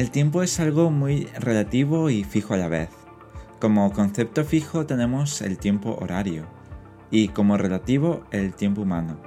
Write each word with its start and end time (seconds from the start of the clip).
El 0.00 0.10
tiempo 0.10 0.42
es 0.42 0.58
algo 0.60 0.90
muy 0.90 1.26
relativo 1.38 2.08
y 2.08 2.24
fijo 2.24 2.54
a 2.54 2.56
la 2.56 2.68
vez. 2.68 2.88
Como 3.60 3.92
concepto 3.92 4.46
fijo 4.46 4.86
tenemos 4.86 5.42
el 5.42 5.58
tiempo 5.58 5.98
horario 6.00 6.46
y 7.10 7.28
como 7.28 7.58
relativo 7.58 8.24
el 8.30 8.54
tiempo 8.54 8.80
humano. 8.80 9.20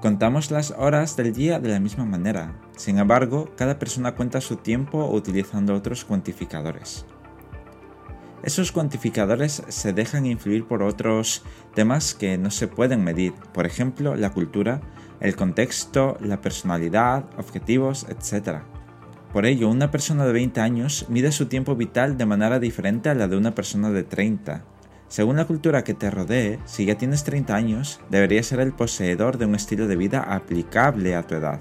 Contamos 0.00 0.50
las 0.50 0.70
horas 0.70 1.18
del 1.18 1.34
día 1.34 1.60
de 1.60 1.68
la 1.68 1.80
misma 1.80 2.06
manera, 2.06 2.58
sin 2.78 2.96
embargo, 2.96 3.50
cada 3.58 3.78
persona 3.78 4.14
cuenta 4.14 4.40
su 4.40 4.56
tiempo 4.56 5.06
utilizando 5.06 5.74
otros 5.74 6.06
cuantificadores. 6.06 7.04
Esos 8.42 8.72
cuantificadores 8.72 9.64
se 9.68 9.92
dejan 9.92 10.24
influir 10.24 10.66
por 10.66 10.82
otros 10.82 11.42
temas 11.74 12.14
que 12.14 12.38
no 12.38 12.50
se 12.50 12.68
pueden 12.68 13.04
medir, 13.04 13.34
por 13.52 13.66
ejemplo, 13.66 14.16
la 14.16 14.30
cultura, 14.30 14.80
el 15.20 15.36
contexto, 15.36 16.16
la 16.20 16.40
personalidad, 16.40 17.26
objetivos, 17.36 18.06
etc. 18.08 18.62
Por 19.32 19.44
ello, 19.44 19.68
una 19.68 19.90
persona 19.90 20.24
de 20.24 20.32
20 20.32 20.60
años 20.60 21.06
mide 21.08 21.32
su 21.32 21.46
tiempo 21.46 21.76
vital 21.76 22.16
de 22.16 22.26
manera 22.26 22.58
diferente 22.58 23.08
a 23.08 23.14
la 23.14 23.28
de 23.28 23.36
una 23.36 23.54
persona 23.54 23.90
de 23.90 24.02
30. 24.02 24.64
Según 25.08 25.36
la 25.36 25.44
cultura 25.44 25.84
que 25.84 25.94
te 25.94 26.10
rodee, 26.10 26.58
si 26.64 26.84
ya 26.84 26.96
tienes 26.96 27.24
30 27.24 27.54
años, 27.54 28.00
deberías 28.10 28.46
ser 28.46 28.60
el 28.60 28.72
poseedor 28.72 29.38
de 29.38 29.46
un 29.46 29.54
estilo 29.54 29.86
de 29.86 29.96
vida 29.96 30.20
aplicable 30.20 31.14
a 31.14 31.22
tu 31.22 31.36
edad, 31.36 31.60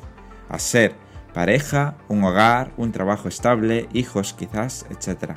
a 0.49 0.57
ser 0.57 0.95
pareja, 1.33 1.97
un 2.07 2.23
hogar, 2.23 2.71
un 2.77 2.91
trabajo 2.91 3.27
estable, 3.27 3.89
hijos 3.93 4.33
quizás, 4.33 4.85
etc. 4.89 5.33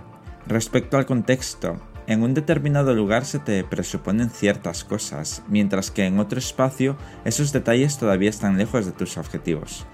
Respecto 0.47 0.97
al 0.97 1.07
contexto, 1.07 1.81
en 2.07 2.23
un 2.23 2.33
determinado 2.33 2.95
lugar 2.95 3.27
se 3.27 3.39
te 3.39 3.63
presuponen 3.65 4.31
ciertas 4.31 4.85
cosas, 4.85 5.43
mientras 5.49 5.91
que 5.91 6.07
en 6.07 6.19
otro 6.19 6.39
espacio 6.39 6.97
esos 7.27 7.53
detalles 7.53 7.99
todavía 7.99 8.31
están 8.31 8.57
lejos 8.57 8.87
de 8.87 8.93
tus 8.93 9.19
objetivos. 9.19 9.87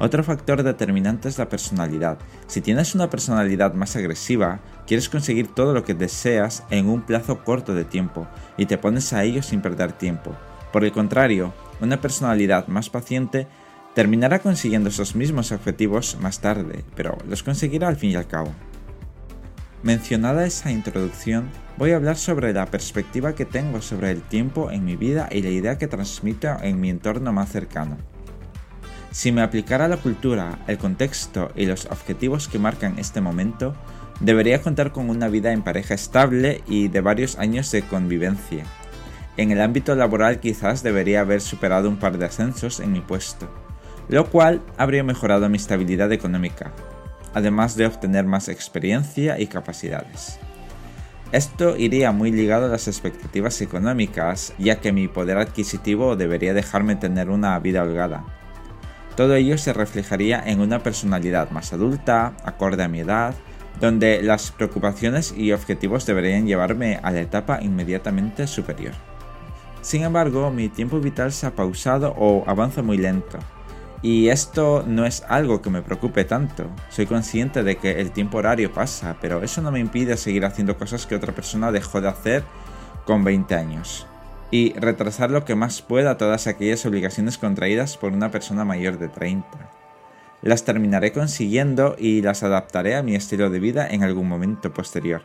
Otro 0.00 0.22
factor 0.22 0.62
determinante 0.62 1.28
es 1.28 1.38
la 1.38 1.48
personalidad. 1.48 2.18
Si 2.46 2.60
tienes 2.60 2.94
una 2.94 3.10
personalidad 3.10 3.74
más 3.74 3.96
agresiva, 3.96 4.60
quieres 4.86 5.08
conseguir 5.08 5.48
todo 5.48 5.72
lo 5.74 5.84
que 5.84 5.94
deseas 5.94 6.62
en 6.70 6.88
un 6.88 7.02
plazo 7.02 7.42
corto 7.44 7.74
de 7.74 7.84
tiempo 7.84 8.28
y 8.56 8.66
te 8.66 8.78
pones 8.78 9.12
a 9.12 9.24
ello 9.24 9.42
sin 9.42 9.60
perder 9.60 9.92
tiempo. 9.92 10.36
Por 10.72 10.84
el 10.84 10.92
contrario, 10.92 11.52
una 11.80 12.00
personalidad 12.00 12.68
más 12.68 12.90
paciente 12.90 13.48
terminará 13.94 14.38
consiguiendo 14.38 14.88
esos 14.88 15.16
mismos 15.16 15.50
objetivos 15.50 16.16
más 16.20 16.40
tarde, 16.40 16.84
pero 16.94 17.18
los 17.28 17.42
conseguirá 17.42 17.88
al 17.88 17.96
fin 17.96 18.10
y 18.10 18.14
al 18.14 18.28
cabo. 18.28 18.52
Mencionada 19.82 20.46
esa 20.46 20.70
introducción, 20.70 21.50
voy 21.76 21.92
a 21.92 21.96
hablar 21.96 22.16
sobre 22.16 22.52
la 22.52 22.66
perspectiva 22.66 23.34
que 23.34 23.44
tengo 23.44 23.80
sobre 23.80 24.10
el 24.10 24.22
tiempo 24.22 24.70
en 24.70 24.84
mi 24.84 24.96
vida 24.96 25.28
y 25.30 25.42
la 25.42 25.50
idea 25.50 25.78
que 25.78 25.86
transmito 25.86 26.48
en 26.62 26.80
mi 26.80 26.90
entorno 26.90 27.32
más 27.32 27.50
cercano. 27.50 27.96
Si 29.10 29.32
me 29.32 29.42
aplicara 29.42 29.88
la 29.88 29.96
cultura, 29.96 30.58
el 30.66 30.78
contexto 30.78 31.50
y 31.56 31.66
los 31.66 31.86
objetivos 31.86 32.46
que 32.46 32.58
marcan 32.58 32.98
este 32.98 33.20
momento, 33.20 33.74
debería 34.20 34.60
contar 34.60 34.92
con 34.92 35.08
una 35.10 35.28
vida 35.28 35.52
en 35.52 35.62
pareja 35.62 35.94
estable 35.94 36.62
y 36.66 36.88
de 36.88 37.00
varios 37.00 37.38
años 37.38 37.70
de 37.70 37.82
convivencia. 37.82 38.64
En 39.36 39.50
el 39.50 39.60
ámbito 39.60 39.94
laboral 39.94 40.40
quizás 40.40 40.82
debería 40.82 41.20
haber 41.20 41.40
superado 41.40 41.88
un 41.88 41.96
par 41.96 42.18
de 42.18 42.26
ascensos 42.26 42.80
en 42.80 42.92
mi 42.92 43.00
puesto, 43.00 43.48
lo 44.08 44.28
cual 44.28 44.60
habría 44.76 45.04
mejorado 45.04 45.48
mi 45.48 45.56
estabilidad 45.56 46.12
económica, 46.12 46.72
además 47.34 47.76
de 47.76 47.86
obtener 47.86 48.24
más 48.26 48.48
experiencia 48.48 49.38
y 49.38 49.46
capacidades. 49.46 50.38
Esto 51.30 51.76
iría 51.76 52.10
muy 52.10 52.32
ligado 52.32 52.66
a 52.66 52.70
las 52.70 52.88
expectativas 52.88 53.60
económicas, 53.60 54.54
ya 54.58 54.80
que 54.80 54.92
mi 54.92 55.08
poder 55.08 55.38
adquisitivo 55.38 56.16
debería 56.16 56.54
dejarme 56.54 56.96
tener 56.96 57.30
una 57.30 57.58
vida 57.58 57.82
holgada. 57.82 58.37
Todo 59.18 59.34
ello 59.34 59.58
se 59.58 59.72
reflejaría 59.72 60.40
en 60.46 60.60
una 60.60 60.84
personalidad 60.84 61.50
más 61.50 61.72
adulta, 61.72 62.34
acorde 62.44 62.84
a 62.84 62.88
mi 62.88 63.00
edad, 63.00 63.34
donde 63.80 64.22
las 64.22 64.52
preocupaciones 64.52 65.34
y 65.36 65.50
objetivos 65.50 66.06
deberían 66.06 66.46
llevarme 66.46 67.00
a 67.02 67.10
la 67.10 67.22
etapa 67.22 67.58
inmediatamente 67.60 68.46
superior. 68.46 68.92
Sin 69.82 70.04
embargo, 70.04 70.52
mi 70.52 70.68
tiempo 70.68 71.00
vital 71.00 71.32
se 71.32 71.48
ha 71.48 71.56
pausado 71.56 72.14
o 72.16 72.44
avanza 72.46 72.84
muy 72.84 72.96
lento. 72.96 73.40
Y 74.02 74.28
esto 74.28 74.84
no 74.86 75.04
es 75.04 75.24
algo 75.28 75.62
que 75.62 75.70
me 75.70 75.82
preocupe 75.82 76.24
tanto. 76.24 76.70
Soy 76.88 77.06
consciente 77.06 77.64
de 77.64 77.76
que 77.76 78.00
el 78.00 78.12
tiempo 78.12 78.38
horario 78.38 78.72
pasa, 78.72 79.16
pero 79.20 79.42
eso 79.42 79.60
no 79.60 79.72
me 79.72 79.80
impide 79.80 80.16
seguir 80.16 80.44
haciendo 80.44 80.78
cosas 80.78 81.06
que 81.06 81.16
otra 81.16 81.34
persona 81.34 81.72
dejó 81.72 82.00
de 82.00 82.08
hacer 82.08 82.44
con 83.04 83.24
20 83.24 83.52
años 83.56 84.06
y 84.50 84.72
retrasar 84.74 85.30
lo 85.30 85.44
que 85.44 85.54
más 85.54 85.82
pueda 85.82 86.16
todas 86.16 86.46
aquellas 86.46 86.84
obligaciones 86.86 87.38
contraídas 87.38 87.96
por 87.96 88.12
una 88.12 88.30
persona 88.30 88.64
mayor 88.64 88.98
de 88.98 89.08
30. 89.08 89.46
Las 90.42 90.64
terminaré 90.64 91.12
consiguiendo 91.12 91.96
y 91.98 92.22
las 92.22 92.42
adaptaré 92.42 92.96
a 92.96 93.02
mi 93.02 93.14
estilo 93.14 93.50
de 93.50 93.60
vida 93.60 93.86
en 93.88 94.04
algún 94.04 94.28
momento 94.28 94.72
posterior. 94.72 95.22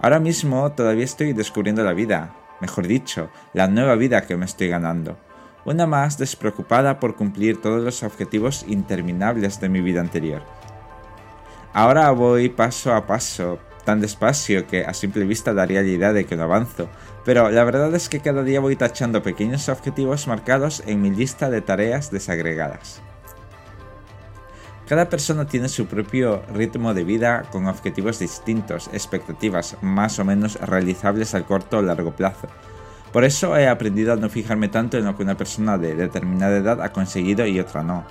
Ahora 0.00 0.18
mismo 0.18 0.72
todavía 0.72 1.04
estoy 1.04 1.32
descubriendo 1.32 1.84
la 1.84 1.92
vida, 1.92 2.34
mejor 2.60 2.86
dicho, 2.86 3.30
la 3.52 3.68
nueva 3.68 3.94
vida 3.94 4.26
que 4.26 4.36
me 4.36 4.46
estoy 4.46 4.68
ganando. 4.68 5.18
Una 5.64 5.86
más 5.86 6.18
despreocupada 6.18 6.98
por 6.98 7.16
cumplir 7.16 7.60
todos 7.60 7.82
los 7.82 8.02
objetivos 8.02 8.64
interminables 8.66 9.60
de 9.60 9.68
mi 9.68 9.80
vida 9.82 10.00
anterior. 10.00 10.42
Ahora 11.72 12.10
voy 12.10 12.48
paso 12.48 12.92
a 12.94 13.06
paso, 13.06 13.60
tan 13.84 14.00
despacio 14.00 14.66
que 14.66 14.84
a 14.84 14.94
simple 14.94 15.24
vista 15.24 15.54
daría 15.54 15.82
la 15.82 15.88
idea 15.88 16.12
de 16.12 16.24
que 16.24 16.36
no 16.36 16.44
avanzo, 16.44 16.88
pero 17.24 17.50
la 17.50 17.64
verdad 17.64 17.94
es 17.94 18.08
que 18.08 18.20
cada 18.20 18.42
día 18.42 18.60
voy 18.60 18.76
tachando 18.76 19.22
pequeños 19.22 19.68
objetivos 19.68 20.26
marcados 20.26 20.82
en 20.86 21.02
mi 21.02 21.10
lista 21.10 21.50
de 21.50 21.60
tareas 21.60 22.10
desagregadas. 22.10 23.02
Cada 24.90 25.08
persona 25.08 25.46
tiene 25.46 25.68
su 25.68 25.86
propio 25.86 26.42
ritmo 26.52 26.94
de 26.94 27.04
vida 27.04 27.44
con 27.52 27.68
objetivos 27.68 28.18
distintos, 28.18 28.90
expectativas 28.92 29.76
más 29.82 30.18
o 30.18 30.24
menos 30.24 30.58
realizables 30.60 31.32
al 31.36 31.44
corto 31.44 31.78
o 31.78 31.82
largo 31.82 32.16
plazo. 32.16 32.48
Por 33.12 33.22
eso 33.22 33.56
he 33.56 33.68
aprendido 33.68 34.12
a 34.12 34.16
no 34.16 34.28
fijarme 34.28 34.68
tanto 34.68 34.98
en 34.98 35.04
lo 35.04 35.16
que 35.16 35.22
una 35.22 35.36
persona 35.36 35.78
de 35.78 35.94
determinada 35.94 36.56
edad 36.56 36.82
ha 36.82 36.92
conseguido 36.92 37.46
y 37.46 37.60
otra 37.60 37.84
no. 37.84 38.04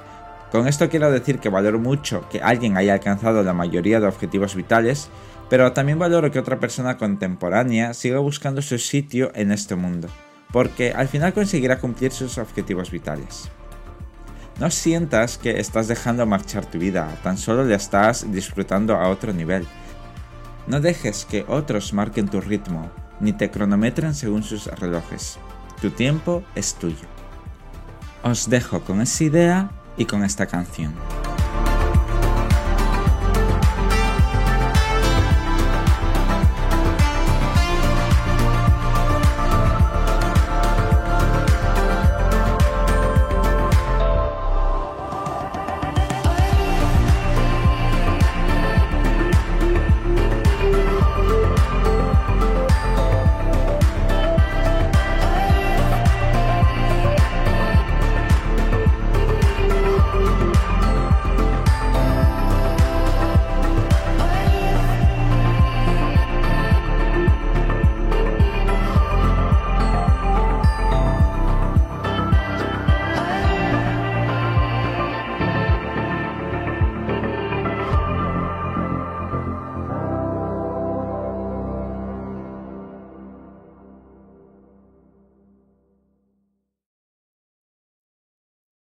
Con 0.52 0.68
esto 0.68 0.90
quiero 0.90 1.12
decir 1.12 1.40
que 1.40 1.50
valoro 1.50 1.80
mucho 1.80 2.28
que 2.30 2.42
alguien 2.42 2.76
haya 2.78 2.94
alcanzado 2.94 3.44
la 3.44 3.54
mayoría 3.54 4.00
de 4.00 4.08
objetivos 4.08 4.56
vitales 4.56 5.10
pero 5.50 5.74
también 5.74 6.00
valoro 6.00 6.32
que 6.32 6.40
otra 6.40 6.60
persona 6.60 6.98
contemporánea 6.98 7.94
siga 7.94 8.20
buscando 8.20 8.62
su 8.62 8.78
sitio 8.78 9.32
en 9.34 9.52
este 9.52 9.76
mundo, 9.76 10.08
porque 10.52 10.92
al 10.92 11.08
final 11.08 11.34
conseguirá 11.34 11.80
cumplir 11.80 12.12
sus 12.12 12.38
objetivos 12.38 12.92
vitales. 12.92 13.50
No 14.60 14.70
sientas 14.70 15.38
que 15.38 15.60
estás 15.60 15.88
dejando 15.88 16.26
marchar 16.26 16.66
tu 16.66 16.78
vida, 16.78 17.18
tan 17.24 17.38
solo 17.38 17.64
le 17.64 17.76
estás 17.76 18.31
disfrutando 18.31 18.96
a 18.96 19.10
otro 19.10 19.34
nivel. 19.34 19.66
No 20.68 20.81
dejes 20.81 21.26
que 21.26 21.46
otros 21.48 21.94
marquen 21.94 22.28
tu 22.28 22.42
ritmo, 22.42 22.92
ni 23.20 23.34
te 23.34 23.50
cronometren 23.50 24.14
según 24.14 24.44
sus 24.44 24.68
relojes. 24.68 25.40
Tu 25.81 25.90
tiempo 25.90 26.44
es 26.56 26.76
tuyo. 26.76 27.08
Os 28.22 28.50
dejo 28.50 28.81
con 28.81 29.02
esa 29.02 29.24
idea 29.24 29.72
y 30.00 30.06
con 30.06 30.24
esta 30.24 30.48
canción. 30.48 30.96